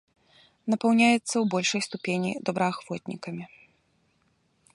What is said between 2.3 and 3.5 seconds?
добраахвотнікамі.